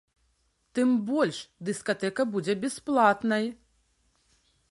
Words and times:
Тым 0.77 0.93
больш, 1.09 1.37
дыскатэка 1.67 2.21
будзе 2.37 2.53
бясплатнай. 2.65 3.45